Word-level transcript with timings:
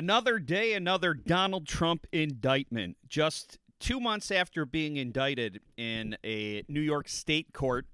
Another 0.00 0.38
day, 0.38 0.72
another 0.72 1.12
Donald 1.12 1.66
Trump 1.66 2.06
indictment. 2.10 2.96
Just 3.06 3.58
two 3.78 4.00
months 4.00 4.30
after 4.30 4.64
being 4.64 4.96
indicted 4.96 5.60
in 5.76 6.16
a 6.24 6.62
New 6.68 6.80
York 6.80 7.06
state 7.06 7.52
court 7.52 7.84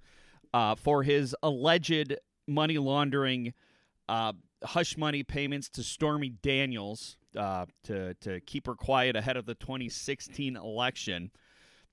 uh, 0.55 0.77
for 0.77 1.03
his 1.03 1.35
alleged 1.43 2.15
money 2.47 2.79
laundering, 2.79 3.55
uh, 4.09 4.35
hush 4.63 4.97
money 4.97 5.25
payments 5.25 5.69
to 5.71 5.83
Stormy 5.83 6.29
Daniels 6.29 7.17
uh, 7.37 7.67
to, 7.83 8.15
to 8.21 8.41
keep 8.43 8.69
her 8.69 8.77
quiet 8.77 9.17
ahead 9.17 9.37
of 9.37 9.47
the 9.47 9.57
2016 9.57 10.57
election. 10.57 11.33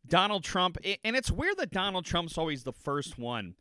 Donald 0.08 0.44
Trump, 0.44 0.78
and 1.04 1.16
it's 1.16 1.32
weird 1.32 1.58
that 1.58 1.72
Donald 1.72 2.06
Trump's 2.06 2.38
always 2.38 2.66
the 2.66 2.72
first 2.72 3.18
one 3.18 3.56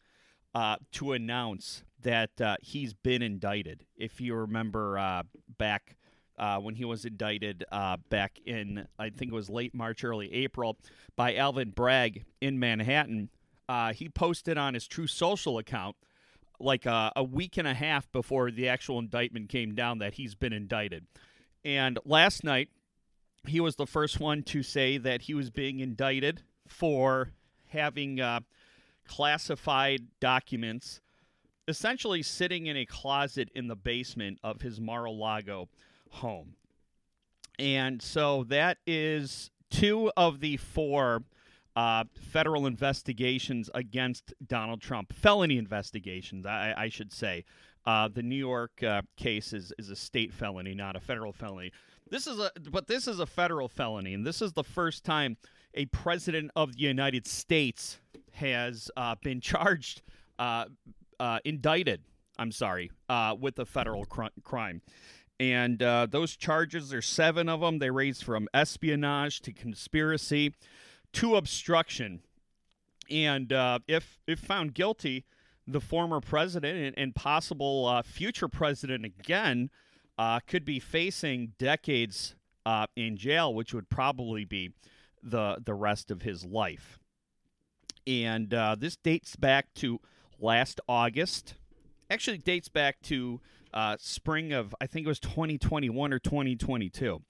uh, 0.55 0.77
to 0.93 1.12
announce 1.12 1.82
that 2.03 2.39
uh, 2.43 2.57
he's 2.61 2.93
been 2.93 3.23
indicted. 3.23 3.87
If 3.96 4.21
you 4.21 4.34
remember 4.34 4.98
uh, 4.98 5.23
back 5.57 5.96
uh, 6.43 6.59
when 6.59 6.74
he 6.74 6.84
was 6.84 7.04
indicted 7.04 7.64
uh, 7.70 7.96
back 8.09 8.40
in, 8.45 8.88
I 8.98 9.10
think 9.10 9.30
it 9.30 9.34
was 9.34 9.48
late 9.48 9.77
March, 9.77 10.02
early 10.02 10.32
April, 10.34 10.77
by 11.15 11.37
Alvin 11.37 11.70
Bragg 11.70 12.24
in 12.41 12.59
Manhattan. 12.59 13.30
Uh, 13.68 13.92
he 13.92 14.09
posted 14.09 14.59
on 14.59 14.74
his 14.74 14.88
Truth 14.88 15.10
Social 15.10 15.59
account 15.59 15.95
like 16.59 16.84
a, 16.84 17.12
a 17.15 17.23
week 17.23 17.59
and 17.59 17.68
a 17.68 17.74
half 17.74 18.10
before 18.10 18.51
the 18.51 18.68
actual 18.68 18.98
indictment 18.98 19.51
came 19.51 19.77
down 19.77 19.98
that 19.98 20.15
he's 20.15 20.34
been 20.34 20.52
indicted. 20.52 21.06
And 21.65 22.01
last 22.05 22.43
night, 22.43 22.70
he 23.46 23.60
was 23.60 23.77
the 23.77 23.87
first 23.87 24.18
one 24.18 24.43
to 24.45 24.65
say 24.65 24.98
that 24.98 25.23
he 25.23 25.34
was 25.34 25.51
being 25.51 25.79
indicted 25.79 26.43
for 26.66 27.30
having 27.68 28.20
uh, 28.20 28.40
classified 29.06 30.09
documents 30.18 31.01
essentially 31.68 32.20
sitting 32.20 32.66
in 32.66 32.77
a 32.77 32.84
closet 32.84 33.48
in 33.54 33.68
the 33.68 33.77
basement 33.77 34.40
of 34.43 34.60
his 34.60 34.80
Mar 34.80 35.04
a 35.04 35.10
Lago 35.12 35.68
home. 36.12 36.55
And 37.59 38.01
so 38.01 38.45
that 38.45 38.79
is 38.87 39.51
two 39.71 40.11
of 40.16 40.41
the 40.41 40.57
four 40.57 41.23
uh, 41.74 42.04
federal 42.15 42.66
investigations 42.66 43.71
against 43.74 44.35
Donald 44.46 44.80
Trump, 44.80 45.13
felony 45.13 45.59
investigations, 45.59 46.46
I, 46.46 46.74
I 46.77 46.88
should 46.88 47.13
say. 47.13 47.45
Uh, 47.85 48.09
the 48.09 48.23
New 48.23 48.37
York 48.37 48.82
uh, 48.82 49.02
case 49.16 49.52
is, 49.52 49.73
is 49.79 49.91
a 49.91 49.96
state 49.96 50.32
felony, 50.32 50.74
not 50.74 50.95
a 50.95 51.01
federal 51.01 51.32
felony. 51.32 51.73
This 52.10 52.26
is 52.26 52.38
a, 52.38 52.51
but 52.71 52.87
this 52.87 53.09
is 53.09 53.19
a 53.19 53.26
federal 53.26 53.69
felony, 53.69 54.15
and 54.15 54.24
this 54.26 54.43
is 54.43 54.52
the 54.52 54.63
first 54.63 55.04
time 55.04 55.37
a 55.74 55.87
president 55.87 56.51
of 56.54 56.74
the 56.74 56.80
United 56.80 57.26
States 57.26 57.99
has 58.32 58.91
uh, 58.97 59.16
been 59.23 59.41
charged, 59.41 60.02
uh, 60.38 60.66
uh, 61.19 61.38
indicted. 61.45 62.02
I'm 62.38 62.52
sorry, 62.52 62.91
with 63.38 63.59
a 63.59 63.66
federal 63.66 64.04
cr- 64.04 64.26
crime. 64.43 64.81
And 65.43 65.82
uh, 65.82 66.06
those 66.09 66.37
charges 66.37 66.94
are 66.94 67.03
seven 67.03 67.48
of 67.48 67.60
them. 67.60 67.81
They 67.81 67.91
range 67.91 68.22
from 68.22 68.47
espionage 68.54 69.41
to 69.41 69.53
conspiracy 69.53 70.54
to 71.15 71.34
obstruction. 71.34 72.21
And 73.10 73.53
uh, 73.53 73.81
if 73.88 74.20
if 74.28 74.38
found 74.38 74.72
guilty, 74.72 75.25
the 75.66 75.81
former 75.81 76.20
president 76.20 76.78
and, 76.78 76.97
and 76.97 77.15
possible 77.16 77.87
uh, 77.87 78.03
future 78.03 78.47
president 78.47 79.04
again 79.04 79.70
uh, 80.16 80.38
could 80.47 80.65
be 80.65 80.78
facing 80.78 81.54
decades 81.59 82.37
uh, 82.65 82.87
in 82.94 83.16
jail, 83.16 83.53
which 83.53 83.75
would 83.75 83.91
probably 83.91 84.44
be 84.44 84.70
the 85.25 85.59
the 85.65 85.75
rest 85.75 86.12
of 86.12 86.22
his 86.22 86.44
life. 86.44 87.00
And 88.06 88.54
uh, 88.54 88.76
this 88.78 88.94
dates 88.94 89.34
back 89.34 89.75
to 89.75 90.00
last 90.38 90.81
August. 90.88 91.56
Actually, 92.09 92.38
dates 92.38 92.69
back 92.69 93.03
to 93.03 93.41
uh, 93.72 93.97
spring 93.98 94.53
of 94.53 94.75
I 94.81 94.87
think 94.87 95.06
it 95.06 95.09
was 95.09 95.20
2021 95.20 96.12
or 96.12 96.19
2022 96.19 97.22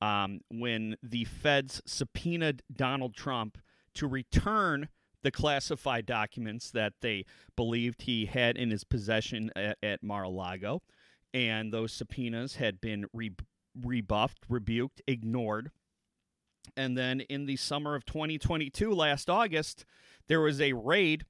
um, 0.00 0.40
when 0.50 0.96
the 1.02 1.24
feds 1.24 1.80
subpoenaed 1.86 2.62
Donald 2.74 3.14
Trump 3.14 3.58
to 3.94 4.06
return 4.06 4.88
the 5.22 5.30
classified 5.30 6.06
documents 6.06 6.70
that 6.72 6.94
they 7.00 7.24
believed 7.54 8.02
he 8.02 8.26
had 8.26 8.56
in 8.56 8.70
his 8.70 8.82
possession 8.82 9.50
at, 9.54 9.78
at 9.82 10.02
Mar-a-Lago, 10.02 10.82
and 11.32 11.72
those 11.72 11.92
subpoenas 11.92 12.56
had 12.56 12.80
been 12.80 13.06
re- 13.12 13.36
rebuffed, 13.80 14.44
rebuked, 14.48 15.00
ignored. 15.06 15.70
And 16.76 16.98
then 16.98 17.20
in 17.20 17.46
the 17.46 17.56
summer 17.56 17.94
of 17.94 18.04
2022, 18.04 18.92
last 18.92 19.30
August, 19.30 19.84
there 20.26 20.40
was 20.40 20.60
a 20.60 20.72
raid 20.72 21.24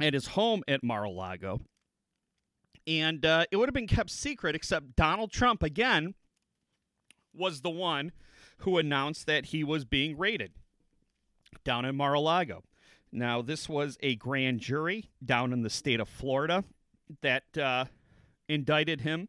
at 0.00 0.14
his 0.14 0.28
home 0.28 0.62
at 0.66 0.82
Mar-a-Lago 0.82 1.60
and 2.86 3.24
uh, 3.26 3.46
it 3.50 3.56
would 3.56 3.68
have 3.68 3.74
been 3.74 3.86
kept 3.86 4.10
secret, 4.10 4.54
except 4.54 4.96
Donald 4.96 5.32
Trump, 5.32 5.62
again, 5.62 6.14
was 7.34 7.60
the 7.60 7.70
one 7.70 8.12
who 8.58 8.78
announced 8.78 9.26
that 9.26 9.46
he 9.46 9.64
was 9.64 9.84
being 9.84 10.16
raided 10.16 10.52
down 11.64 11.84
in 11.84 11.96
Mar 11.96 12.14
a 12.14 12.20
Lago. 12.20 12.62
Now, 13.12 13.42
this 13.42 13.68
was 13.68 13.98
a 14.02 14.16
grand 14.16 14.60
jury 14.60 15.10
down 15.24 15.52
in 15.52 15.62
the 15.62 15.70
state 15.70 16.00
of 16.00 16.08
Florida 16.08 16.64
that 17.22 17.58
uh, 17.58 17.86
indicted 18.48 19.00
him. 19.00 19.28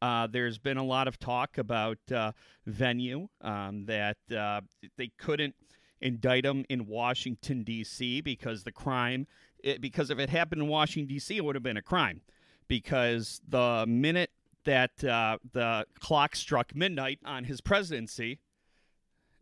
Uh, 0.00 0.26
there's 0.26 0.58
been 0.58 0.76
a 0.76 0.84
lot 0.84 1.08
of 1.08 1.18
talk 1.18 1.58
about 1.58 1.98
uh, 2.14 2.32
venue, 2.66 3.28
um, 3.40 3.84
that 3.86 4.16
uh, 4.36 4.60
they 4.96 5.10
couldn't 5.18 5.54
indict 6.00 6.44
him 6.44 6.64
in 6.68 6.86
Washington, 6.86 7.64
D.C., 7.64 8.20
because 8.20 8.62
the 8.62 8.70
crime, 8.70 9.26
it, 9.58 9.80
because 9.80 10.10
if 10.10 10.18
it 10.20 10.30
happened 10.30 10.62
in 10.62 10.68
Washington, 10.68 11.12
D.C., 11.12 11.36
it 11.36 11.44
would 11.44 11.56
have 11.56 11.64
been 11.64 11.76
a 11.76 11.82
crime 11.82 12.20
because 12.68 13.40
the 13.48 13.84
minute 13.88 14.30
that 14.64 15.02
uh, 15.02 15.38
the 15.52 15.86
clock 15.98 16.36
struck 16.36 16.74
midnight 16.74 17.18
on 17.24 17.44
his 17.44 17.60
presidency, 17.60 18.38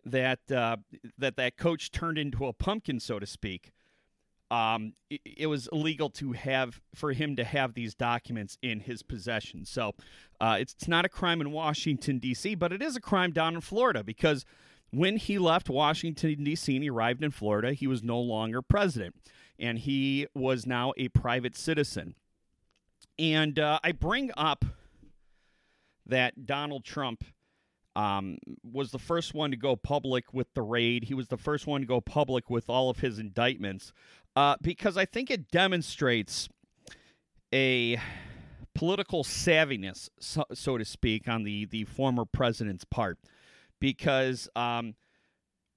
that 0.04 0.38
uh, 0.50 0.76
that 1.18 1.36
that 1.36 1.56
coach 1.56 1.90
turned 1.90 2.16
into 2.16 2.46
a 2.46 2.52
pumpkin, 2.52 3.00
so 3.00 3.18
to 3.18 3.26
speak. 3.26 3.72
Um, 4.48 4.92
it, 5.10 5.20
it, 5.24 5.46
was 5.48 5.68
illegal 5.72 6.08
to 6.10 6.30
have 6.30 6.80
for 6.94 7.12
him 7.12 7.34
to 7.34 7.42
have 7.42 7.74
these 7.74 7.96
documents 7.96 8.56
in 8.62 8.78
his 8.78 9.02
possession. 9.02 9.64
So 9.64 9.96
uh, 10.40 10.58
it's, 10.60 10.74
it's 10.74 10.86
not 10.86 11.04
a 11.04 11.08
crime 11.08 11.40
in 11.40 11.50
Washington 11.50 12.20
D.C., 12.20 12.54
but 12.54 12.72
it 12.72 12.80
is 12.80 12.94
a 12.94 13.00
crime 13.00 13.32
down 13.32 13.56
in 13.56 13.60
Florida 13.60 14.04
because 14.04 14.44
when 14.90 15.16
he 15.16 15.40
left 15.40 15.68
Washington 15.68 16.44
D.C. 16.44 16.72
and 16.76 16.84
he 16.84 16.90
arrived 16.90 17.24
in 17.24 17.32
Florida, 17.32 17.72
he 17.72 17.88
was 17.88 18.04
no 18.04 18.20
longer 18.20 18.62
president, 18.62 19.16
and 19.58 19.80
he 19.80 20.28
was 20.32 20.64
now 20.64 20.92
a 20.96 21.08
private 21.08 21.56
citizen. 21.56 22.14
And 23.18 23.58
uh, 23.58 23.80
I 23.82 23.92
bring 23.92 24.30
up 24.36 24.64
that 26.06 26.46
Donald 26.46 26.84
Trump 26.84 27.24
um, 27.96 28.38
was 28.62 28.90
the 28.90 28.98
first 28.98 29.32
one 29.32 29.50
to 29.50 29.56
go 29.56 29.74
public 29.74 30.34
with 30.34 30.52
the 30.54 30.62
raid. 30.62 31.04
He 31.04 31.14
was 31.14 31.28
the 31.28 31.38
first 31.38 31.66
one 31.66 31.80
to 31.80 31.86
go 31.86 32.00
public 32.00 32.50
with 32.50 32.68
all 32.68 32.90
of 32.90 32.98
his 32.98 33.18
indictments 33.18 33.92
uh, 34.36 34.56
because 34.60 34.98
I 34.98 35.06
think 35.06 35.30
it 35.30 35.50
demonstrates 35.50 36.48
a 37.54 37.98
political 38.74 39.24
savviness, 39.24 40.10
so, 40.20 40.44
so, 40.52 40.76
to 40.76 40.84
speak, 40.84 41.26
on 41.26 41.44
the, 41.44 41.64
the 41.64 41.84
former 41.84 42.26
president's 42.26 42.84
part. 42.84 43.18
Because 43.80 44.48
um, 44.54 44.94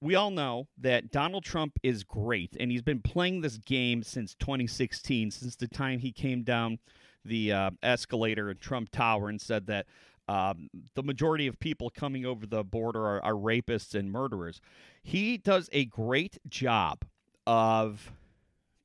we 0.02 0.14
all 0.14 0.30
know 0.30 0.68
that 0.78 1.10
Donald 1.10 1.44
Trump 1.44 1.78
is 1.82 2.04
great, 2.04 2.56
and 2.60 2.70
he's 2.70 2.82
been 2.82 3.00
playing 3.00 3.40
this 3.40 3.56
game 3.56 4.02
since 4.02 4.34
2016, 4.34 5.30
since 5.30 5.56
the 5.56 5.68
time 5.68 5.98
he 5.98 6.12
came 6.12 6.42
down 6.42 6.78
the 7.24 7.52
uh, 7.52 7.70
escalator 7.82 8.50
in 8.50 8.58
Trump 8.58 8.90
Tower 8.90 9.28
and 9.28 9.40
said 9.40 9.66
that 9.66 9.86
um, 10.28 10.70
the 10.94 11.02
majority 11.02 11.46
of 11.46 11.58
people 11.58 11.90
coming 11.90 12.24
over 12.24 12.46
the 12.46 12.62
border 12.62 13.04
are, 13.04 13.24
are 13.24 13.34
rapists 13.34 13.94
and 13.94 14.12
murderers. 14.12 14.60
He 15.02 15.36
does 15.36 15.68
a 15.72 15.84
great 15.84 16.38
job 16.48 17.04
of 17.46 18.12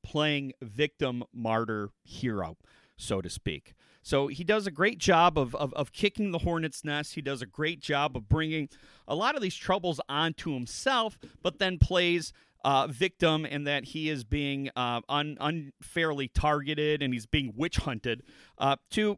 playing 0.02 0.52
victim, 0.60 1.24
martyr, 1.32 1.90
hero, 2.02 2.56
so 2.96 3.20
to 3.20 3.30
speak. 3.30 3.74
So 4.02 4.28
he 4.28 4.44
does 4.44 4.66
a 4.68 4.70
great 4.70 4.98
job 4.98 5.36
of, 5.36 5.54
of, 5.56 5.74
of, 5.74 5.92
kicking 5.92 6.30
the 6.30 6.38
hornet's 6.38 6.84
nest. 6.84 7.14
He 7.14 7.22
does 7.22 7.42
a 7.42 7.46
great 7.46 7.80
job 7.80 8.16
of 8.16 8.28
bringing 8.28 8.68
a 9.08 9.16
lot 9.16 9.34
of 9.34 9.42
these 9.42 9.56
troubles 9.56 10.00
onto 10.08 10.54
himself, 10.54 11.18
but 11.42 11.58
then 11.58 11.78
plays 11.78 12.32
uh, 12.66 12.88
victim 12.88 13.46
and 13.48 13.64
that 13.64 13.84
he 13.84 14.10
is 14.10 14.24
being 14.24 14.68
uh, 14.74 15.00
un- 15.08 15.36
unfairly 15.40 16.26
targeted 16.26 17.00
and 17.00 17.14
he's 17.14 17.24
being 17.24 17.52
witch 17.54 17.76
hunted 17.76 18.24
uh, 18.58 18.74
to 18.90 19.16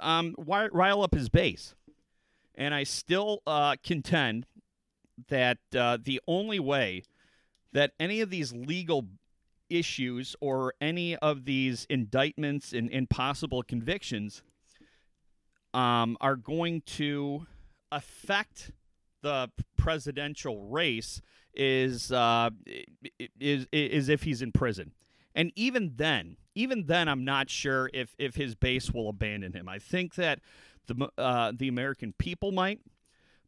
um, 0.00 0.34
rile 0.38 1.02
up 1.02 1.14
his 1.14 1.28
base. 1.28 1.74
And 2.54 2.72
I 2.72 2.84
still 2.84 3.42
uh, 3.46 3.76
contend 3.84 4.46
that 5.28 5.58
uh, 5.76 5.98
the 6.02 6.22
only 6.26 6.58
way 6.58 7.02
that 7.74 7.92
any 8.00 8.22
of 8.22 8.30
these 8.30 8.54
legal 8.54 9.08
issues 9.68 10.34
or 10.40 10.72
any 10.80 11.16
of 11.16 11.44
these 11.44 11.86
indictments 11.90 12.72
and, 12.72 12.90
and 12.90 13.10
possible 13.10 13.62
convictions 13.62 14.42
um, 15.74 16.16
are 16.18 16.36
going 16.36 16.80
to 16.86 17.46
affect 17.92 18.70
the 19.24 19.50
presidential 19.76 20.68
race 20.68 21.20
is 21.52 22.12
uh, 22.12 22.50
is 23.40 23.66
is 23.72 24.08
if 24.08 24.22
he's 24.22 24.40
in 24.40 24.52
prison. 24.52 24.92
And 25.34 25.50
even 25.56 25.94
then, 25.96 26.36
even 26.54 26.86
then, 26.86 27.08
I'm 27.08 27.24
not 27.24 27.50
sure 27.50 27.90
if 27.92 28.14
if 28.18 28.36
his 28.36 28.54
base 28.54 28.92
will 28.92 29.08
abandon 29.08 29.52
him. 29.52 29.68
I 29.68 29.80
think 29.80 30.14
that 30.14 30.38
The 30.86 31.08
uh, 31.16 31.52
the 31.56 31.68
American 31.68 32.12
people 32.18 32.52
might, 32.52 32.80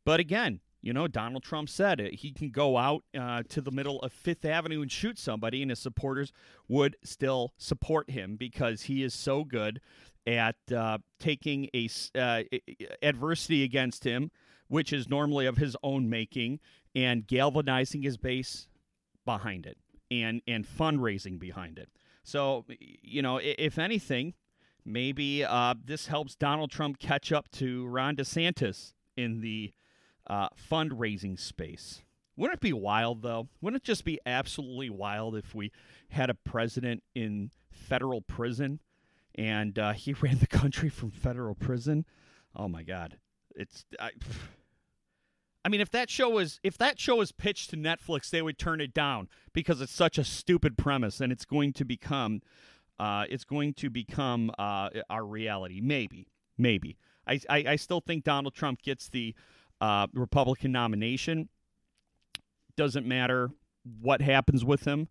but 0.05 0.21
again, 0.21 0.61
you 0.81 0.95
know, 0.95 1.07
Donald 1.07 1.43
Trump 1.43 1.69
said 1.69 2.01
it. 2.01 2.15
He 2.23 2.33
can 2.33 2.51
go 2.51 2.79
out 2.79 3.03
uh, 3.13 3.43
to 3.51 3.61
the 3.61 3.71
middle 3.71 3.99
of 4.01 4.11
Fifth 4.13 4.45
Avenue 4.47 4.81
and 4.81 4.91
shoot 4.91 5.19
somebody, 5.19 5.61
and 5.61 5.71
his 5.71 5.79
supporters 5.79 6.33
would 6.67 6.97
still 7.05 7.53
support 7.59 8.09
him 8.11 8.37
because 8.37 8.89
he 8.89 9.03
is 9.03 9.13
so 9.13 9.45
good 9.45 9.81
at 10.27 10.57
uh, 10.75 10.97
taking 11.21 11.69
a 11.75 11.91
uh, 12.15 12.43
adversity 13.03 13.63
against 13.63 14.05
him, 14.05 14.31
which 14.69 14.93
is 14.93 15.09
normally 15.09 15.47
of 15.47 15.57
his 15.57 15.77
own 15.83 16.09
making, 16.09 16.61
and 16.95 17.27
galvanizing 17.27 18.03
his 18.03 18.17
base 18.17 18.69
behind 19.25 19.67
it 19.67 19.77
and 20.11 20.41
and 20.47 20.67
fundraising 20.67 21.39
behind 21.39 21.79
it. 21.79 21.89
So, 22.23 22.65
you 23.03 23.23
know, 23.23 23.41
if 23.43 23.79
anything, 23.79 24.35
maybe 24.85 25.45
uh, 25.45 25.75
this 25.85 26.07
helps 26.09 26.35
Donald 26.35 26.71
Trump 26.71 26.99
catch 26.99 27.31
up 27.31 27.51
to 27.53 27.87
Ron 27.87 28.17
DeSantis 28.17 28.95
in 29.17 29.41
the 29.41 29.73
uh, 30.27 30.49
fundraising 30.71 31.39
space. 31.39 32.03
Wouldn't 32.37 32.59
it 32.59 32.61
be 32.61 32.73
wild, 32.73 33.23
though? 33.23 33.49
Wouldn't 33.61 33.83
it 33.83 33.87
just 33.87 34.05
be 34.05 34.21
absolutely 34.27 34.91
wild 34.91 35.37
if 35.37 35.55
we 35.55 35.73
had 36.11 36.29
a 36.29 36.35
president 36.35 37.03
in 37.15 37.51
federal 37.71 38.21
prison 38.21 38.81
and 39.35 39.79
uh, 39.79 39.93
he 39.93 40.13
ran 40.21 40.39
the 40.39 40.47
country 40.47 40.89
from 40.89 41.11
federal 41.11 41.55
prison? 41.55 42.05
Oh 42.55 42.69
my 42.69 42.83
God, 42.83 43.19
it's. 43.57 43.85
I, 43.99 44.11
I 45.65 45.69
mean, 45.69 45.81
if 45.81 45.91
that 45.91 46.09
show 46.09 46.31
was 46.31 46.61
if 46.63 46.79
that 46.79 47.01
show 47.01 47.17
was 47.17 47.33
pitched 47.33 47.71
to 47.71 47.77
Netflix, 47.77 48.31
they 48.31 48.41
would 48.41 48.57
turn 48.57 48.81
it 48.81 48.95
down 48.95 49.29
because 49.53 49.81
it's 49.81 49.93
such 49.93 50.17
a 50.17 50.23
stupid 50.23 50.79
premise, 50.79 51.21
and 51.21 51.33
it's 51.33 51.45
going 51.45 51.73
to 51.73 51.85
become, 51.85 52.41
uh, 53.01 53.25
it's 53.29 53.43
going 53.43 53.75
to 53.75 53.91
become 53.91 54.53
uh, 54.59 54.91
our 55.11 55.25
reality. 55.25 55.81
Maybe, 55.83 56.29
maybe. 56.57 56.97
I, 57.27 57.41
I, 57.51 57.65
I 57.71 57.77
still 57.77 58.01
think 58.01 58.23
Donald 58.23 58.55
Trump 58.55 58.81
gets 58.83 59.09
the 59.09 59.35
uh, 59.81 60.07
Republican 60.15 60.71
nomination. 60.71 61.49
Doesn't 62.77 63.05
matter 63.05 63.51
what 64.01 64.21
happens 64.21 64.65
with 64.65 64.85
him. 64.85 65.09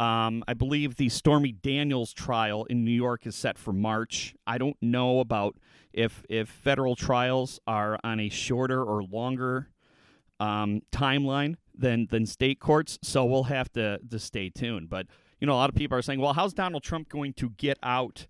Um, 0.00 0.44
I 0.46 0.54
believe 0.54 0.94
the 0.94 1.08
Stormy 1.08 1.50
Daniels 1.50 2.12
trial 2.12 2.64
in 2.66 2.84
New 2.84 2.92
York 2.92 3.26
is 3.26 3.34
set 3.34 3.58
for 3.58 3.72
March. 3.72 4.34
I 4.46 4.56
don't 4.56 4.76
know 4.80 5.18
about 5.18 5.56
if 5.92 6.24
if 6.28 6.48
federal 6.48 6.94
trials 6.94 7.58
are 7.66 7.98
on 8.04 8.20
a 8.20 8.28
shorter 8.28 8.82
or 8.82 9.02
longer 9.02 9.70
um, 10.38 10.82
timeline 10.92 11.56
than 11.74 12.06
than 12.10 12.26
state 12.26 12.60
courts. 12.60 12.98
So 13.02 13.24
we'll 13.24 13.44
have 13.44 13.72
to 13.72 13.98
to 14.08 14.18
stay 14.20 14.50
tuned. 14.50 14.88
But 14.88 15.06
you 15.40 15.46
know, 15.46 15.54
a 15.54 15.56
lot 15.56 15.70
of 15.70 15.74
people 15.74 15.98
are 15.98 16.02
saying, 16.02 16.20
well, 16.20 16.32
how's 16.32 16.54
Donald 16.54 16.84
Trump 16.84 17.08
going 17.08 17.32
to 17.34 17.50
get 17.50 17.78
out 17.82 18.26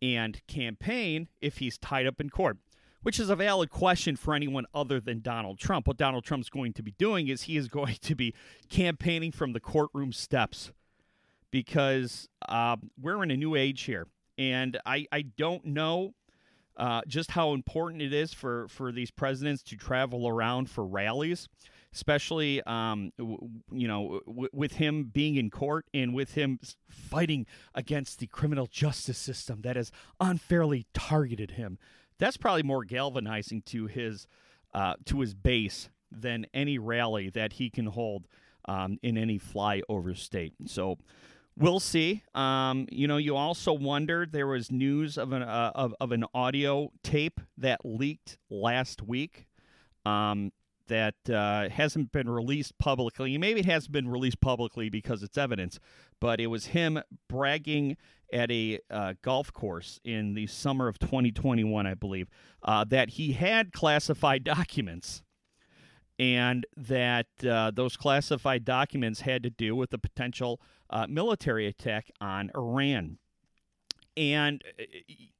and 0.00 0.40
campaign 0.46 1.28
if 1.40 1.58
he's 1.58 1.78
tied 1.78 2.06
up 2.06 2.20
in 2.20 2.30
court? 2.30 2.58
Which 3.02 3.18
is 3.18 3.30
a 3.30 3.36
valid 3.36 3.70
question 3.70 4.16
for 4.16 4.34
anyone 4.34 4.66
other 4.74 5.00
than 5.00 5.20
Donald 5.20 5.58
Trump. 5.58 5.86
What 5.86 5.96
Donald 5.96 6.24
Trump's 6.24 6.48
going 6.50 6.72
to 6.74 6.82
be 6.82 6.92
doing 6.92 7.28
is 7.28 7.42
he 7.42 7.56
is 7.56 7.68
going 7.68 7.96
to 8.02 8.14
be 8.14 8.34
campaigning 8.68 9.32
from 9.32 9.52
the 9.52 9.60
courtroom 9.60 10.12
steps 10.12 10.70
because 11.50 12.28
uh, 12.48 12.76
we're 13.00 13.22
in 13.22 13.30
a 13.30 13.36
new 13.36 13.54
age 13.54 13.82
here. 13.82 14.06
And 14.36 14.78
I, 14.86 15.06
I 15.10 15.22
don't 15.22 15.64
know 15.64 16.14
uh, 16.76 17.02
just 17.08 17.32
how 17.32 17.54
important 17.54 18.02
it 18.02 18.12
is 18.12 18.32
for, 18.32 18.68
for 18.68 18.92
these 18.92 19.10
presidents 19.10 19.62
to 19.64 19.76
travel 19.76 20.28
around 20.28 20.70
for 20.70 20.86
rallies, 20.86 21.48
especially 21.92 22.62
um, 22.62 23.10
w- 23.18 23.36
you 23.72 23.88
know 23.88 24.20
w- 24.26 24.48
with 24.52 24.74
him 24.74 25.10
being 25.12 25.34
in 25.34 25.50
court 25.50 25.86
and 25.92 26.14
with 26.14 26.34
him 26.34 26.60
fighting 26.88 27.46
against 27.74 28.20
the 28.20 28.28
criminal 28.28 28.68
justice 28.68 29.18
system 29.18 29.62
that 29.62 29.74
has 29.74 29.90
unfairly 30.20 30.86
targeted 30.94 31.52
him. 31.52 31.78
That's 32.20 32.36
probably 32.36 32.62
more 32.62 32.84
galvanizing 32.84 33.62
to 33.62 33.86
his 33.86 34.28
uh, 34.72 34.94
to 35.06 35.18
his 35.18 35.34
base 35.34 35.90
than 36.12 36.46
any 36.54 36.78
rally 36.78 37.28
that 37.30 37.54
he 37.54 37.70
can 37.70 37.86
hold 37.86 38.28
um, 38.66 38.98
in 39.02 39.18
any 39.18 39.38
flyover 39.38 40.16
state. 40.16 40.54
So 40.66 40.98
We'll 41.58 41.80
see. 41.80 42.22
Um, 42.36 42.86
you 42.90 43.08
know, 43.08 43.16
you 43.16 43.34
also 43.34 43.72
wondered 43.72 44.30
there 44.32 44.46
was 44.46 44.70
news 44.70 45.18
of 45.18 45.32
an 45.32 45.42
uh, 45.42 45.72
of, 45.74 45.92
of 46.00 46.12
an 46.12 46.24
audio 46.32 46.92
tape 47.02 47.40
that 47.56 47.80
leaked 47.84 48.38
last 48.48 49.02
week 49.02 49.48
um, 50.06 50.52
that 50.86 51.16
uh, 51.28 51.68
hasn't 51.68 52.12
been 52.12 52.30
released 52.30 52.78
publicly. 52.78 53.36
Maybe 53.38 53.58
it 53.60 53.66
hasn't 53.66 53.90
been 53.90 54.08
released 54.08 54.40
publicly 54.40 54.88
because 54.88 55.24
it's 55.24 55.36
evidence, 55.36 55.80
but 56.20 56.40
it 56.40 56.46
was 56.46 56.66
him 56.66 57.00
bragging 57.28 57.96
at 58.32 58.52
a 58.52 58.78
uh, 58.88 59.14
golf 59.22 59.52
course 59.52 59.98
in 60.04 60.34
the 60.34 60.46
summer 60.46 60.86
of 60.86 61.00
2021, 61.00 61.86
I 61.86 61.94
believe, 61.94 62.28
uh, 62.62 62.84
that 62.84 63.10
he 63.10 63.32
had 63.32 63.72
classified 63.72 64.44
documents 64.44 65.22
and 66.18 66.66
that 66.76 67.26
uh, 67.48 67.70
those 67.70 67.96
classified 67.96 68.64
documents 68.64 69.20
had 69.20 69.42
to 69.42 69.50
do 69.50 69.76
with 69.76 69.90
the 69.90 69.98
potential 69.98 70.60
uh, 70.90 71.06
military 71.08 71.66
attack 71.66 72.10
on 72.20 72.50
Iran. 72.56 73.18
And 74.16 74.62
uh, 74.78 74.84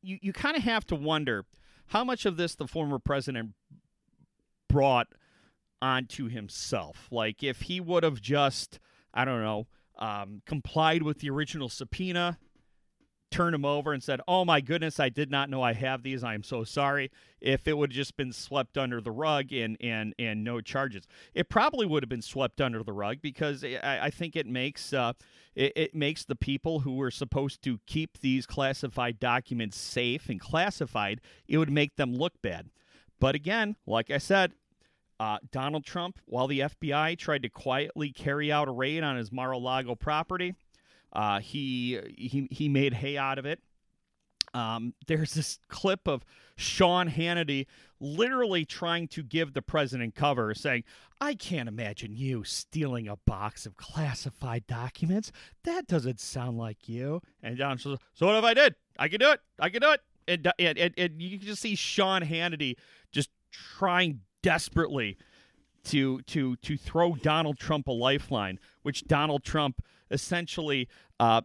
you, 0.01 0.19
you 0.23 0.33
kind 0.33 0.57
of 0.57 0.63
have 0.63 0.87
to 0.87 0.95
wonder 0.95 1.45
how 1.87 2.05
much 2.05 2.27
of 2.27 2.37
this 2.37 2.55
the 2.55 2.67
former 2.67 2.99
president 2.99 3.55
brought 4.69 5.09
onto 5.83 6.29
himself. 6.29 7.09
Like, 7.11 7.43
if 7.43 7.63
he 7.63 7.81
would 7.81 8.05
have 8.05 8.21
just, 8.21 8.79
I 9.13 9.25
don't 9.25 9.43
know, 9.43 9.67
um, 9.99 10.43
complied 10.47 11.03
with 11.03 11.19
the 11.19 11.31
original 11.31 11.69
subpoena 11.69 12.39
turned 13.31 13.55
him 13.55 13.65
over 13.65 13.93
and 13.93 14.03
said, 14.03 14.21
"Oh 14.27 14.45
my 14.45 14.61
goodness, 14.61 14.99
I 14.99 15.09
did 15.09 15.31
not 15.31 15.51
know 15.51 15.63
I 15.63 15.73
have 15.73 16.03
these. 16.03 16.25
I 16.25 16.35
am 16.35 16.43
so 16.43 16.65
sorry." 16.65 17.11
If 17.41 17.69
it 17.69 17.77
would 17.77 17.91
have 17.91 17.97
just 17.97 18.17
been 18.17 18.33
swept 18.33 18.77
under 18.77 19.01
the 19.01 19.11
rug 19.11 19.53
and 19.53 19.77
and 19.81 20.15
and 20.19 20.45
no 20.45 20.61
charges, 20.61 21.07
it 21.35 21.49
probably 21.49 21.87
would 21.87 22.03
have 22.03 22.09
been 22.09 22.23
swept 22.23 22.61
under 22.61 22.83
the 22.83 22.93
rug 22.93 23.19
because 23.23 23.65
I, 23.65 23.99
I 24.03 24.11
think 24.11 24.37
it 24.37 24.47
makes 24.47 24.93
uh, 24.93 25.13
it, 25.55 25.73
it 25.77 25.95
makes 25.95 26.25
the 26.25 26.37
people 26.37 26.81
who 26.81 26.97
were 26.97 27.11
supposed 27.11 27.63
to 27.63 27.81
keep 27.87 28.19
these 28.19 28.47
classified 28.47 29.19
documents 29.19 29.79
safe 29.79 30.29
and 30.29 30.41
classified, 30.41 31.21
it 31.47 31.59
would 31.59 31.71
make 31.71 31.97
them 31.97 32.15
look 32.15 32.41
bad. 32.43 32.71
But 33.21 33.35
again, 33.35 33.77
like 33.87 34.11
I 34.11 34.19
said, 34.19 34.53
uh, 35.21 35.39
Donald 35.51 35.85
Trump, 35.85 36.21
while 36.27 36.47
the 36.47 36.61
FBI 36.61 37.19
tried 37.19 37.43
to 37.43 37.49
quietly 37.49 38.13
carry 38.13 38.53
out 38.53 38.69
a 38.69 38.73
raid 38.73 39.03
on 39.03 39.17
his 39.17 39.33
Mar-a-Lago 39.33 39.97
property, 39.97 40.55
uh, 41.13 41.41
he 41.41 41.99
he 42.17 42.49
he 42.51 42.69
made 42.69 42.95
hay 42.95 43.17
out 43.17 43.39
of 43.39 43.47
it. 43.47 43.61
Um, 44.55 44.95
there's 45.07 45.35
this 45.35 45.59
clip 45.69 46.09
of 46.09 46.25
Sean 46.57 47.11
Hannity 47.11 47.67
literally 48.01 48.65
trying 48.65 49.09
to 49.09 49.23
give 49.23 49.53
the 49.53 49.63
president 49.63 50.15
cover, 50.15 50.55
saying, 50.55 50.85
I 51.21 51.35
can't 51.35 51.69
imagine 51.69 52.17
you 52.17 52.45
stealing 52.45 53.09
a 53.09 53.17
box 53.17 53.67
of 53.67 53.77
classified 53.77 54.67
documents. 54.67 55.33
That 55.65 55.87
doesn't 55.87 56.21
sound 56.21 56.59
like 56.59 56.89
you. 56.89 57.21
And 57.43 57.57
John 57.57 57.79
says, 57.79 57.99
So 58.15 58.27
what 58.27 58.37
if 58.37 58.45
I 58.45 58.55
did? 58.55 58.75
I 58.99 59.09
can 59.09 59.21
do 59.21 59.31
it. 59.31 59.41
I 59.59 59.69
can 59.69 59.81
do 59.81 59.91
it. 59.91 60.01
And, 60.27 60.53
and, 60.59 60.79
and, 60.79 60.95
and 60.97 61.23
you 61.23 61.39
can 61.39 61.47
just 61.47 61.63
see 61.63 61.75
Sean 61.75 62.23
Hannity 62.23 62.77
just 63.11 63.31
trying 63.51 64.21
desperately 64.43 65.17
to 65.89 66.21
to 66.23 66.57
to 66.57 66.77
throw 66.77 67.15
Donald 67.15 67.59
Trump 67.59 67.89
a 67.89 67.93
lifeline, 67.93 68.59
which 68.83 69.07
Donald 69.07 69.45
Trump 69.45 69.83
essentially 70.11 70.89
uh, 71.21 71.43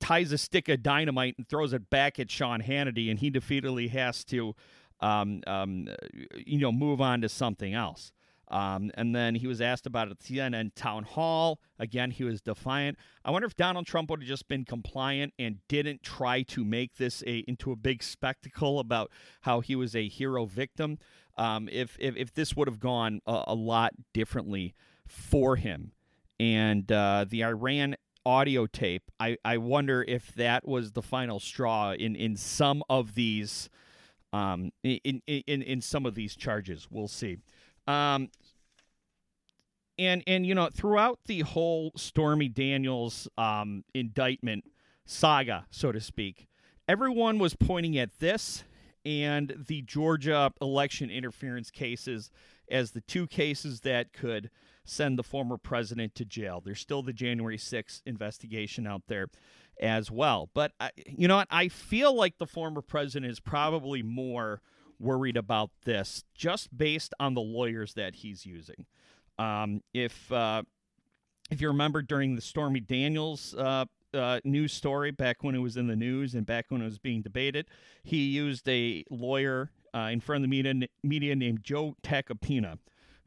ties 0.00 0.32
a 0.32 0.38
stick 0.38 0.68
of 0.68 0.82
dynamite 0.82 1.34
and 1.38 1.48
throws 1.48 1.72
it 1.72 1.88
back 1.90 2.18
at 2.18 2.30
Sean 2.30 2.60
Hannity, 2.62 3.10
and 3.10 3.18
he 3.18 3.30
defeatedly 3.30 3.90
has 3.90 4.24
to, 4.24 4.54
um, 5.00 5.42
um, 5.46 5.88
you 6.34 6.58
know, 6.58 6.72
move 6.72 7.00
on 7.00 7.20
to 7.20 7.28
something 7.28 7.74
else. 7.74 8.12
Um, 8.50 8.90
and 8.94 9.14
then 9.14 9.36
he 9.36 9.46
was 9.46 9.60
asked 9.60 9.86
about 9.86 10.08
it 10.08 10.12
at 10.12 10.18
CNN 10.18 10.72
town 10.74 11.04
hall. 11.04 11.60
Again, 11.78 12.10
he 12.10 12.24
was 12.24 12.40
defiant. 12.40 12.98
I 13.24 13.30
wonder 13.30 13.46
if 13.46 13.56
Donald 13.56 13.86
Trump 13.86 14.10
would 14.10 14.20
have 14.20 14.28
just 14.28 14.48
been 14.48 14.64
compliant 14.64 15.34
and 15.38 15.58
didn't 15.68 16.02
try 16.02 16.42
to 16.42 16.64
make 16.64 16.96
this 16.96 17.22
a, 17.26 17.44
into 17.46 17.70
a 17.70 17.76
big 17.76 18.02
spectacle 18.02 18.80
about 18.80 19.10
how 19.42 19.60
he 19.60 19.76
was 19.76 19.94
a 19.94 20.08
hero 20.08 20.46
victim. 20.46 20.98
Um, 21.38 21.68
if, 21.70 21.96
if, 22.00 22.16
if 22.16 22.34
this 22.34 22.56
would 22.56 22.66
have 22.66 22.80
gone 22.80 23.20
a, 23.26 23.44
a 23.48 23.54
lot 23.54 23.92
differently 24.12 24.74
for 25.06 25.56
him 25.56 25.92
and 26.38 26.90
uh, 26.90 27.24
the 27.28 27.44
Iran 27.44 27.96
audio 28.26 28.66
tape. 28.66 29.10
I, 29.18 29.38
I 29.44 29.58
wonder 29.58 30.04
if 30.06 30.34
that 30.34 30.66
was 30.66 30.92
the 30.92 31.02
final 31.02 31.40
straw 31.40 31.92
in, 31.92 32.14
in 32.16 32.36
some 32.36 32.82
of 32.88 33.14
these 33.14 33.70
um, 34.32 34.70
in, 34.84 35.22
in 35.26 35.62
in 35.62 35.80
some 35.80 36.06
of 36.06 36.14
these 36.14 36.36
charges. 36.36 36.86
We'll 36.90 37.08
see. 37.08 37.38
Um, 37.86 38.30
and 40.00 40.24
and 40.26 40.46
you 40.46 40.54
know 40.54 40.68
throughout 40.72 41.20
the 41.26 41.40
whole 41.40 41.92
Stormy 41.94 42.48
Daniels 42.48 43.28
um, 43.38 43.84
indictment 43.94 44.64
saga, 45.04 45.66
so 45.70 45.92
to 45.92 46.00
speak, 46.00 46.48
everyone 46.88 47.38
was 47.38 47.54
pointing 47.54 47.98
at 47.98 48.18
this 48.18 48.64
and 49.04 49.54
the 49.68 49.82
Georgia 49.82 50.52
election 50.60 51.10
interference 51.10 51.70
cases 51.70 52.30
as 52.70 52.92
the 52.92 53.00
two 53.02 53.26
cases 53.26 53.80
that 53.80 54.12
could 54.12 54.50
send 54.84 55.18
the 55.18 55.22
former 55.22 55.56
president 55.56 56.14
to 56.14 56.24
jail. 56.24 56.62
There's 56.64 56.80
still 56.80 57.02
the 57.02 57.12
January 57.12 57.56
6th 57.56 58.02
investigation 58.06 58.86
out 58.86 59.02
there 59.08 59.28
as 59.80 60.10
well. 60.10 60.50
But, 60.54 60.72
I, 60.78 60.90
you 61.06 61.28
know 61.28 61.36
what? 61.36 61.48
I 61.50 61.68
feel 61.68 62.14
like 62.14 62.38
the 62.38 62.46
former 62.46 62.82
president 62.82 63.30
is 63.30 63.40
probably 63.40 64.02
more 64.02 64.60
worried 64.98 65.36
about 65.36 65.70
this 65.84 66.24
just 66.34 66.76
based 66.76 67.14
on 67.18 67.34
the 67.34 67.40
lawyers 67.40 67.94
that 67.94 68.16
he's 68.16 68.44
using. 68.44 68.86
Um, 69.40 69.82
if 69.94 70.30
uh, 70.30 70.62
if 71.50 71.60
you 71.62 71.68
remember 71.68 72.02
during 72.02 72.34
the 72.34 72.42
Stormy 72.42 72.80
Daniels 72.80 73.54
uh, 73.54 73.86
uh, 74.12 74.40
news 74.44 74.72
story 74.72 75.12
back 75.12 75.42
when 75.42 75.54
it 75.54 75.60
was 75.60 75.78
in 75.78 75.86
the 75.86 75.96
news 75.96 76.34
and 76.34 76.44
back 76.44 76.66
when 76.68 76.82
it 76.82 76.84
was 76.84 76.98
being 76.98 77.22
debated, 77.22 77.66
he 78.02 78.18
used 78.18 78.68
a 78.68 79.02
lawyer 79.10 79.70
uh, 79.94 80.10
in 80.12 80.20
front 80.20 80.44
of 80.44 80.50
the 80.50 80.62
media, 80.62 80.88
media 81.02 81.34
named 81.34 81.62
Joe 81.62 81.96
Tacopina, 82.02 82.78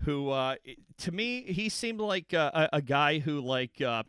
who 0.02 0.30
uh, 0.30 0.56
to 1.00 1.12
me 1.12 1.42
he 1.52 1.68
seemed 1.68 2.00
like 2.00 2.32
a, 2.32 2.70
a 2.72 2.82
guy 2.82 3.18
who 3.18 3.42
like 3.42 3.82
uh, 3.82 4.04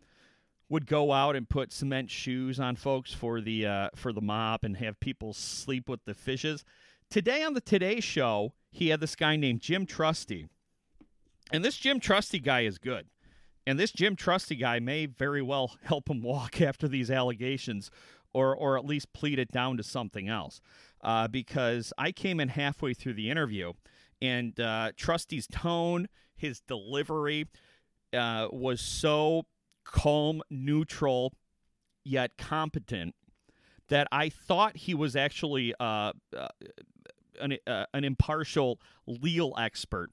would 0.68 0.86
go 0.86 1.10
out 1.10 1.36
and 1.36 1.48
put 1.48 1.72
cement 1.72 2.10
shoes 2.10 2.60
on 2.60 2.76
folks 2.76 3.14
for 3.14 3.40
the 3.40 3.66
uh, 3.66 3.88
for 3.94 4.12
the 4.12 4.20
mob 4.20 4.62
and 4.62 4.76
have 4.76 5.00
people 5.00 5.32
sleep 5.32 5.88
with 5.88 6.04
the 6.04 6.14
fishes. 6.14 6.66
Today 7.08 7.42
on 7.42 7.54
the 7.54 7.62
Today 7.62 8.00
Show, 8.00 8.52
he 8.70 8.88
had 8.88 9.00
this 9.00 9.16
guy 9.16 9.36
named 9.36 9.60
Jim 9.60 9.86
Trusty, 9.86 10.48
and 11.54 11.64
this 11.64 11.76
Jim 11.76 12.00
Trusty 12.00 12.40
guy 12.40 12.62
is 12.62 12.78
good. 12.78 13.06
And 13.64 13.78
this 13.78 13.92
Jim 13.92 14.16
Trusty 14.16 14.56
guy 14.56 14.80
may 14.80 15.06
very 15.06 15.40
well 15.40 15.76
help 15.84 16.10
him 16.10 16.20
walk 16.20 16.60
after 16.60 16.88
these 16.88 17.12
allegations, 17.12 17.92
or 18.32 18.56
or 18.56 18.76
at 18.76 18.84
least 18.84 19.12
plead 19.12 19.38
it 19.38 19.52
down 19.52 19.76
to 19.76 19.84
something 19.84 20.28
else. 20.28 20.60
Uh, 21.02 21.28
because 21.28 21.92
I 21.96 22.10
came 22.10 22.40
in 22.40 22.48
halfway 22.48 22.92
through 22.92 23.14
the 23.14 23.30
interview, 23.30 23.72
and 24.20 24.58
uh, 24.58 24.92
Trusty's 24.96 25.46
tone, 25.46 26.08
his 26.34 26.60
delivery, 26.60 27.46
uh, 28.12 28.48
was 28.50 28.80
so 28.80 29.44
calm, 29.84 30.42
neutral, 30.50 31.34
yet 32.04 32.36
competent 32.36 33.14
that 33.88 34.08
I 34.10 34.28
thought 34.28 34.76
he 34.76 34.94
was 34.94 35.14
actually 35.14 35.72
uh, 35.78 36.14
uh, 36.36 36.48
an, 37.40 37.58
uh, 37.64 37.84
an 37.94 38.02
impartial 38.02 38.80
legal 39.06 39.54
expert 39.56 40.10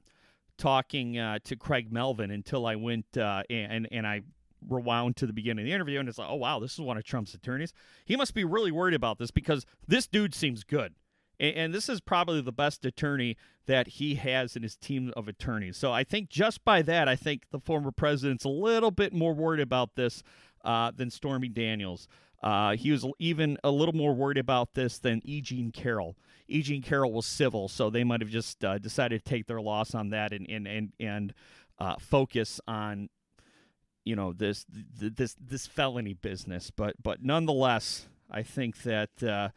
talking 0.61 1.17
uh, 1.17 1.39
to 1.43 1.55
Craig 1.55 1.91
Melvin 1.91 2.29
until 2.29 2.67
I 2.67 2.75
went 2.75 3.17
uh, 3.17 3.41
and 3.49 3.87
and 3.91 4.05
I 4.05 4.21
rewound 4.69 5.15
to 5.17 5.25
the 5.25 5.33
beginning 5.33 5.63
of 5.63 5.65
the 5.65 5.73
interview 5.73 5.99
and 5.99 6.07
it's 6.07 6.19
like, 6.19 6.29
oh 6.29 6.35
wow, 6.35 6.59
this 6.59 6.73
is 6.73 6.81
one 6.81 6.95
of 6.97 7.03
Trump's 7.03 7.33
attorneys. 7.33 7.73
He 8.05 8.15
must 8.15 8.35
be 8.35 8.43
really 8.43 8.71
worried 8.71 8.93
about 8.93 9.17
this 9.17 9.31
because 9.31 9.65
this 9.87 10.05
dude 10.05 10.35
seems 10.35 10.63
good. 10.63 10.93
And, 11.39 11.73
this 11.73 11.89
is 11.89 12.01
probably 12.01 12.39
the 12.41 12.51
best 12.51 12.85
attorney 12.85 13.35
that 13.65 13.87
he 13.87 14.13
has 14.13 14.55
in 14.55 14.61
his 14.61 14.75
team 14.75 15.11
of 15.17 15.27
attorneys. 15.27 15.75
So 15.75 15.91
I 15.91 16.03
think 16.03 16.29
just 16.29 16.63
by 16.63 16.83
that, 16.83 17.07
I 17.07 17.15
think 17.15 17.45
the 17.49 17.59
former 17.59 17.91
president's 17.91 18.45
a 18.45 18.49
little 18.49 18.91
bit 18.91 19.11
more 19.11 19.33
worried 19.33 19.59
about 19.59 19.95
this 19.95 20.21
uh, 20.63 20.91
than 20.95 21.09
Stormy 21.09 21.49
Daniels. 21.49 22.07
Uh, 22.41 22.75
he 22.75 22.91
was 22.91 23.05
even 23.19 23.57
a 23.63 23.71
little 23.71 23.93
more 23.93 24.13
worried 24.13 24.37
about 24.37 24.73
this 24.73 24.97
than 24.97 25.21
E. 25.23 25.41
Jean 25.41 25.71
Carroll. 25.71 26.15
E. 26.47 26.61
Jean 26.61 26.81
Carroll 26.81 27.13
was 27.13 27.25
civil, 27.25 27.67
so 27.67 27.89
they 27.89 28.03
might 28.03 28.21
have 28.21 28.29
just 28.29 28.63
uh, 28.65 28.77
decided 28.77 29.23
to 29.23 29.29
take 29.29 29.45
their 29.47 29.61
loss 29.61 29.93
on 29.93 30.09
that 30.09 30.33
and 30.33 30.49
and 30.49 30.67
and, 30.67 30.93
and 30.99 31.33
uh, 31.79 31.95
focus 31.99 32.59
on 32.67 33.09
you 34.03 34.15
know 34.15 34.33
this 34.33 34.65
this 34.69 35.35
this 35.39 35.67
felony 35.67 36.13
business. 36.13 36.71
But 36.71 36.95
but 37.01 37.23
nonetheless, 37.23 38.07
I 38.29 38.43
think 38.43 38.81
that 38.83 39.23
uh, 39.23 39.49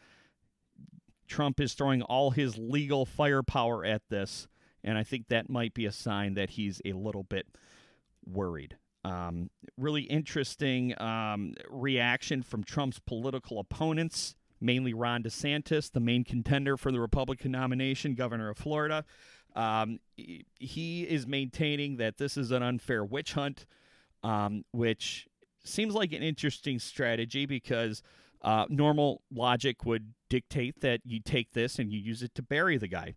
Trump 1.26 1.60
is 1.60 1.74
throwing 1.74 2.02
all 2.02 2.30
his 2.30 2.58
legal 2.58 3.06
firepower 3.06 3.84
at 3.84 4.02
this, 4.10 4.46
and 4.82 4.98
I 4.98 5.04
think 5.04 5.28
that 5.28 5.48
might 5.48 5.74
be 5.74 5.86
a 5.86 5.92
sign 5.92 6.34
that 6.34 6.50
he's 6.50 6.82
a 6.84 6.92
little 6.92 7.24
bit 7.24 7.46
worried. 8.26 8.76
Um, 9.04 9.50
really 9.76 10.02
interesting 10.02 10.98
um, 11.00 11.54
reaction 11.68 12.42
from 12.42 12.64
Trump's 12.64 12.98
political 12.98 13.58
opponents, 13.58 14.34
mainly 14.60 14.94
Ron 14.94 15.22
DeSantis, 15.22 15.92
the 15.92 16.00
main 16.00 16.24
contender 16.24 16.76
for 16.76 16.90
the 16.90 17.00
Republican 17.00 17.52
nomination, 17.52 18.14
governor 18.14 18.48
of 18.48 18.56
Florida. 18.56 19.04
Um, 19.54 20.00
he 20.16 21.02
is 21.02 21.26
maintaining 21.26 21.98
that 21.98 22.16
this 22.16 22.36
is 22.36 22.50
an 22.50 22.62
unfair 22.62 23.04
witch 23.04 23.34
hunt, 23.34 23.66
um, 24.22 24.64
which 24.72 25.28
seems 25.64 25.94
like 25.94 26.12
an 26.12 26.22
interesting 26.22 26.78
strategy 26.78 27.46
because 27.46 28.02
uh, 28.42 28.66
normal 28.68 29.22
logic 29.32 29.84
would 29.84 30.14
dictate 30.28 30.80
that 30.80 31.00
you 31.04 31.20
take 31.20 31.52
this 31.52 31.78
and 31.78 31.92
you 31.92 31.98
use 31.98 32.22
it 32.22 32.34
to 32.34 32.42
bury 32.42 32.78
the 32.78 32.88
guy. 32.88 33.14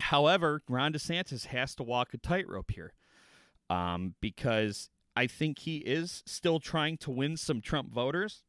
However, 0.00 0.62
Ron 0.68 0.92
DeSantis 0.92 1.46
has 1.46 1.74
to 1.76 1.82
walk 1.82 2.14
a 2.14 2.18
tightrope 2.18 2.70
here 2.70 2.92
um, 3.70 4.14
because 4.20 4.90
I 5.14 5.26
think 5.26 5.60
he 5.60 5.78
is 5.78 6.22
still 6.26 6.60
trying 6.60 6.98
to 6.98 7.10
win 7.10 7.36
some 7.36 7.60
Trump 7.60 7.92
voters. 7.92 8.42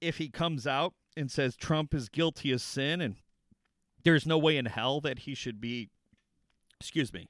If 0.00 0.18
he 0.18 0.28
comes 0.28 0.66
out 0.66 0.94
and 1.16 1.30
says 1.30 1.56
Trump 1.56 1.94
is 1.94 2.08
guilty 2.08 2.52
of 2.52 2.60
sin 2.60 3.00
and 3.00 3.16
there's 4.02 4.26
no 4.26 4.36
way 4.36 4.56
in 4.56 4.66
hell 4.66 5.00
that 5.00 5.20
he 5.20 5.34
should 5.34 5.60
be, 5.60 5.88
excuse 6.78 7.12
me, 7.12 7.28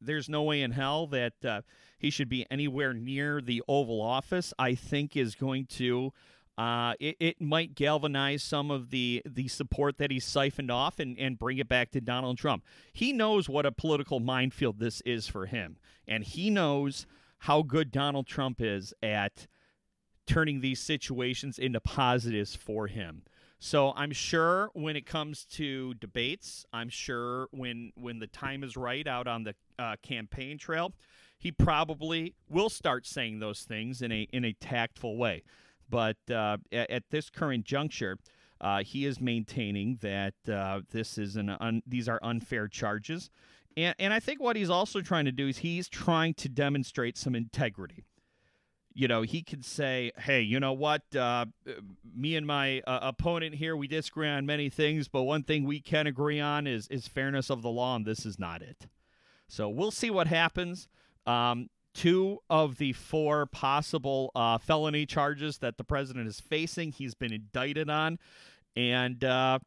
there's 0.00 0.28
no 0.28 0.42
way 0.42 0.62
in 0.62 0.72
hell 0.72 1.06
that 1.08 1.44
uh, 1.44 1.62
he 1.98 2.10
should 2.10 2.28
be 2.28 2.46
anywhere 2.50 2.92
near 2.92 3.40
the 3.40 3.62
Oval 3.68 4.00
Office, 4.00 4.52
I 4.58 4.74
think 4.74 5.16
is 5.16 5.34
going 5.34 5.66
to 5.66 6.12
uh, 6.58 6.94
it, 7.00 7.16
it 7.18 7.40
might 7.40 7.74
galvanize 7.74 8.42
some 8.42 8.70
of 8.70 8.90
the 8.90 9.22
the 9.24 9.48
support 9.48 9.98
that 9.98 10.10
he's 10.10 10.24
siphoned 10.24 10.70
off 10.70 10.98
and, 10.98 11.18
and 11.18 11.38
bring 11.38 11.58
it 11.58 11.68
back 11.68 11.90
to 11.90 12.00
Donald 12.00 12.38
Trump. 12.38 12.64
He 12.92 13.12
knows 13.12 13.48
what 13.48 13.64
a 13.64 13.72
political 13.72 14.20
minefield 14.20 14.78
this 14.78 15.00
is 15.02 15.26
for 15.26 15.46
him, 15.46 15.78
and 16.06 16.24
he 16.24 16.50
knows 16.50 17.06
how 17.38 17.62
good 17.62 17.90
Donald 17.90 18.26
Trump 18.26 18.60
is 18.60 18.92
at 19.02 19.46
turning 20.26 20.60
these 20.60 20.80
situations 20.80 21.58
into 21.58 21.80
positives 21.80 22.54
for 22.54 22.86
him. 22.86 23.22
So 23.58 23.92
I'm 23.96 24.12
sure 24.12 24.70
when 24.74 24.96
it 24.96 25.06
comes 25.06 25.44
to 25.52 25.94
debates, 25.94 26.66
I'm 26.72 26.88
sure 26.88 27.48
when 27.50 27.92
when 27.94 28.18
the 28.18 28.26
time 28.26 28.62
is 28.62 28.76
right 28.76 29.06
out 29.06 29.26
on 29.26 29.44
the 29.44 29.54
uh, 29.78 29.96
campaign 30.02 30.58
trail, 30.58 30.92
he 31.38 31.50
probably 31.50 32.34
will 32.48 32.68
start 32.68 33.06
saying 33.06 33.38
those 33.38 33.62
things 33.62 34.02
in 34.02 34.12
a 34.12 34.28
in 34.32 34.44
a 34.44 34.52
tactful 34.52 35.16
way. 35.16 35.44
But 35.92 36.16
uh, 36.30 36.56
at, 36.72 36.90
at, 36.90 37.10
this 37.10 37.28
current 37.28 37.66
juncture, 37.66 38.16
uh, 38.62 38.82
he 38.82 39.04
is 39.04 39.20
maintaining 39.20 39.98
that 40.00 40.32
uh, 40.50 40.80
this 40.90 41.18
is 41.18 41.36
an 41.36 41.50
un- 41.50 41.82
these 41.86 42.08
are 42.08 42.18
unfair 42.22 42.66
charges, 42.66 43.28
and 43.76 43.94
and 43.98 44.10
I 44.14 44.18
think 44.18 44.40
what 44.40 44.56
he's 44.56 44.70
also 44.70 45.02
trying 45.02 45.26
to 45.26 45.32
do 45.32 45.48
is 45.48 45.58
he's 45.58 45.90
trying 45.90 46.32
to 46.34 46.48
demonstrate 46.48 47.18
some 47.18 47.34
integrity. 47.34 48.04
You 48.94 49.06
know, 49.06 49.20
he 49.20 49.42
could 49.42 49.66
say, 49.66 50.12
"Hey, 50.16 50.40
you 50.40 50.58
know 50.58 50.72
what? 50.72 51.02
Uh, 51.14 51.44
me 52.16 52.36
and 52.36 52.46
my 52.46 52.80
uh, 52.86 53.00
opponent 53.02 53.56
here, 53.56 53.76
we 53.76 53.86
disagree 53.86 54.28
on 54.28 54.46
many 54.46 54.70
things, 54.70 55.08
but 55.08 55.24
one 55.24 55.42
thing 55.42 55.64
we 55.66 55.78
can 55.78 56.06
agree 56.06 56.40
on 56.40 56.66
is 56.66 56.88
is 56.88 57.06
fairness 57.06 57.50
of 57.50 57.60
the 57.60 57.70
law, 57.70 57.96
and 57.96 58.06
this 58.06 58.24
is 58.24 58.38
not 58.38 58.62
it." 58.62 58.86
So 59.46 59.68
we'll 59.68 59.90
see 59.90 60.08
what 60.08 60.26
happens. 60.26 60.88
Um, 61.26 61.68
two 61.94 62.38
of 62.48 62.78
the 62.78 62.92
four 62.92 63.46
possible 63.46 64.30
uh, 64.34 64.58
felony 64.58 65.06
charges 65.06 65.58
that 65.58 65.76
the 65.76 65.84
president 65.84 66.28
is 66.28 66.40
facing. 66.40 66.92
He's 66.92 67.14
been 67.14 67.32
indicted 67.32 67.90
on, 67.90 68.18
and 68.76 69.22
uh, 69.22 69.58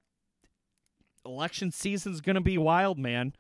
election 1.26 1.72
season's 1.72 2.22
going 2.22 2.36
to 2.36 2.42
be 2.42 2.58
wild, 2.58 2.98
man. 2.98 3.34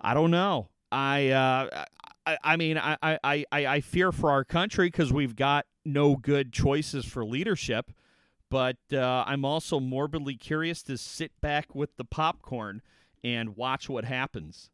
I 0.00 0.14
don't 0.14 0.30
know. 0.30 0.68
I 0.92 1.28
uh, 1.28 1.84
I, 2.26 2.38
I 2.42 2.56
mean, 2.56 2.78
I, 2.78 2.96
I, 3.02 3.18
I, 3.24 3.66
I 3.66 3.80
fear 3.80 4.12
for 4.12 4.30
our 4.30 4.44
country 4.44 4.88
because 4.88 5.12
we've 5.12 5.36
got 5.36 5.66
no 5.84 6.16
good 6.16 6.52
choices 6.52 7.04
for 7.04 7.24
leadership. 7.24 7.92
But 8.50 8.78
uh, 8.92 9.24
I'm 9.26 9.44
also 9.44 9.78
morbidly 9.78 10.34
curious 10.34 10.82
to 10.84 10.98
sit 10.98 11.32
back 11.40 11.74
with 11.74 11.96
the 11.96 12.04
popcorn 12.04 12.82
and 13.22 13.56
watch 13.56 13.88
what 13.88 14.04
happens 14.04 14.70